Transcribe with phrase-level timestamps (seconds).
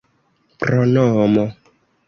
[0.59, 1.45] pronomo